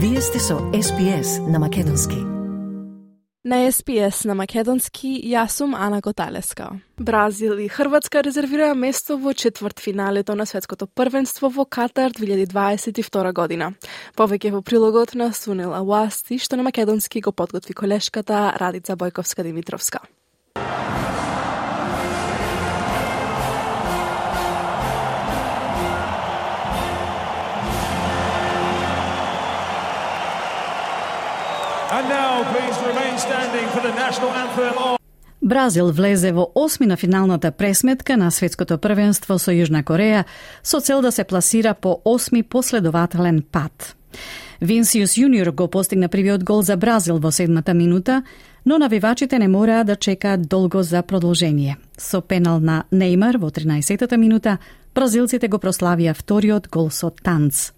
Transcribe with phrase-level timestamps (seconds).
[0.00, 2.16] Вие сте со SPS на Македонски.
[3.44, 6.68] На СПС на Македонски, јас сум Ана Коталеска.
[7.00, 13.72] Бразил и Хрватска резервираа место во четврт финалето на светското првенство во Катар 2022 година.
[14.14, 19.98] Повеќе во прилогот на Сунел Ауасти, што на Македонски го подготви колешката Радица Бојковска-Димитровска.
[31.90, 34.98] And now, please remain standing for the national anthem of
[35.40, 40.24] Бразил влезе во осми на финалната пресметка на светското првенство со Јужна Кореја
[40.62, 43.96] со цел да се пласира по осми последователен пат.
[44.60, 48.22] Винсиус Јуниор го постигна првиот гол за Бразил во седмата минута,
[48.64, 51.76] но навивачите не мораа да чекаат долго за продолжение.
[51.96, 54.58] Со пенал на Неймар во 13-та минута,
[54.94, 57.72] бразилците го прославија вториот гол со танц.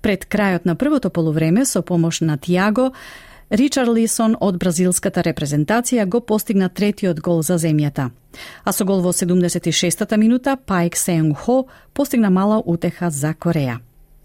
[0.00, 2.92] Пред крајот на првото полувреме со помош на Тиаго,
[3.50, 8.10] Ричарлисон од бразилската репрезентација го постигна третиот гол за земјата.
[8.64, 13.80] А со гол во 76-та минута Паек Сеунг Хо постигна мала утеха за Кореја.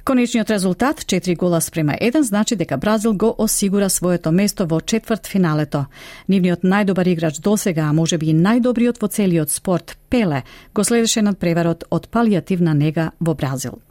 [0.06, 5.28] Конечниот резултат, 4 гола спрема 1, значи дека Бразил го осигура своето место во четврт
[5.28, 5.86] финалето.
[6.30, 10.44] Нивниот најдобар играч досега, а може би и најдобриот во целиот спорт, Пеле,
[10.76, 13.82] го следеше над преварот од палијативна нега во Бразил.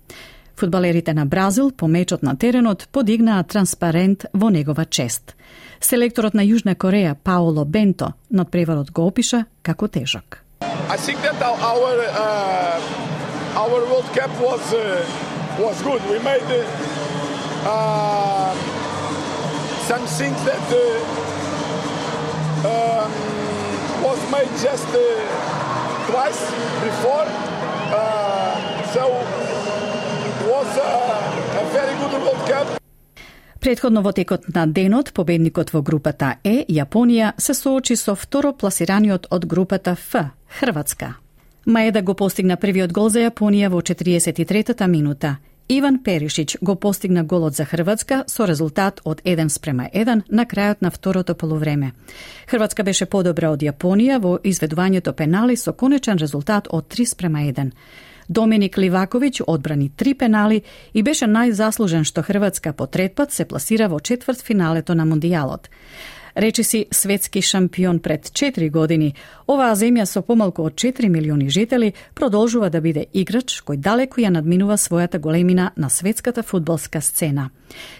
[0.56, 5.34] Фудбалерите на Бразил по мечот на теренот подигнаа транспарент во негова чест.
[5.80, 10.40] Селекторот на Јужна Кореја Паоло Бенто надпреварот го опиша како тежок.
[10.88, 12.80] I think that our uh,
[13.56, 15.04] our World Cup was uh,
[15.58, 16.02] was good.
[16.10, 16.48] We made
[17.66, 18.54] uh,
[19.88, 20.86] some things that uh,
[22.72, 23.10] um,
[24.02, 25.02] was made just uh,
[26.08, 26.42] twice
[26.80, 27.26] before.
[27.92, 29.02] Uh, so
[30.54, 30.92] was a,
[31.60, 32.66] a very good World Cup.
[33.60, 39.26] Предходно во текот на денот, победникот во групата Е, Јапонија, се соочи со второ пласираниот
[39.30, 40.14] од групата Ф,
[40.58, 41.14] Хрватска.
[41.66, 45.36] Маеда го постигна првиот гол за Јапонија во 43-та минута.
[45.68, 50.76] Иван Перишич го постигна голот за Хрватска со резултат од 1 спрема 1 на крајот
[50.80, 51.92] на второто полувреме.
[52.46, 57.70] Хрватска беше подобра од Јапонија во изведувањето пенали со конечен резултат од 3 спрема 1.
[58.28, 60.62] Доминик Ливаковиќ одбрани три пенали
[60.92, 65.68] и беше најзаслужен што Хрватска по трет пат се пласира во четврт финалето на Мондијалот.
[66.36, 69.14] Речиси светски шампион пред 4 години,
[69.46, 74.32] оваа земја со помалку од 4 милиони жители продолжува да биде играч кој далеку ја
[74.34, 77.50] надминува својата големина на светската фудбалска сцена.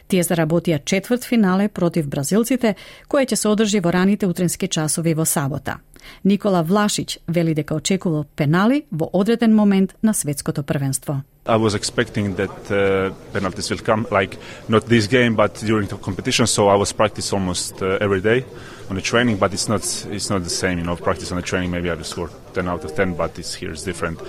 [0.09, 2.75] Тие заработија четврт финале против бразилците,
[3.09, 5.79] кое ќе се одржи во раните утренски часови во сабота.
[6.25, 11.23] Никола Влашич вели дека очекувал пенали во одреден момент на светското првенство.
[11.47, 14.39] I was expecting that uh, penalties will come, like
[14.69, 16.47] not this game, but during the competition.
[16.47, 18.47] So I was practice almost uh, every day
[18.89, 20.79] on the training, but it's not it's not the same.
[20.79, 21.71] You know, practice on the training.
[21.71, 24.21] Maybe I will score 10 out of 10, but it's here it's different.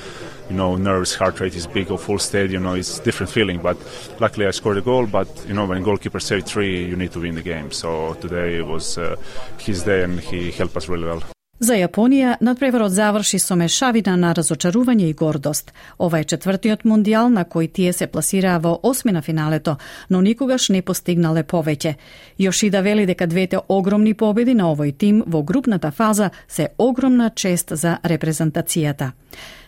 [0.49, 2.63] You know, nerves, heart rate is big, or full stadium.
[2.63, 3.59] You know, it's different feeling.
[3.59, 3.77] But
[4.19, 5.05] luckily, I scored a goal.
[5.05, 7.71] But you know, when goalkeeper save three, you need to win the game.
[7.71, 9.15] So today was uh,
[9.57, 11.23] his day, and he helped us really well.
[11.59, 15.71] За Јапонија надпреварот заврши со мешавина на разочарување и гордост.
[15.97, 19.77] Ова е четвртиот мундијал на кој тие се пласираа во осми на финалето,
[20.09, 21.93] но никогаш не постигнале повеќе.
[22.39, 27.71] Јошида вели дека двете огромни победи на овој тим во групната фаза се огромна чест
[27.71, 29.11] за репрезентацијата.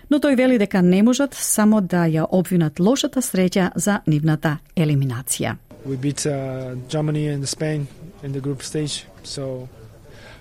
[0.09, 5.55] Но тој вели дека не можат само да ја обвинат лошата среќа за нивната елиминација.
[5.85, 7.87] We beat uh, Germany and Spain
[8.23, 9.69] in the group stage, so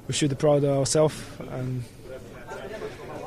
[0.06, 1.15] we should be proud of ourselves.
[1.50, 1.83] And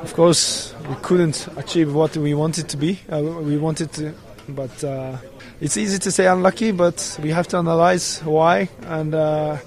[0.01, 3.00] of course, we couldn't achieve what we wanted to be.
[3.12, 4.13] Uh, we wanted to,
[4.47, 5.18] but uh,
[5.62, 6.72] it's easy to say unlucky.
[6.72, 9.57] But we have to analyze why and uh,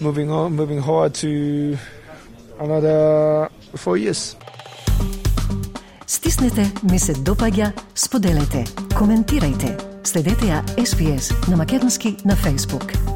[0.00, 1.78] moving on, moving forward to
[2.60, 4.36] another four years.
[6.06, 8.64] Stisnite, mi se dopađa, spodelajte,
[8.98, 9.76] komentirajte.
[10.04, 13.15] Sledite ja SPS na makedonski na Facebook.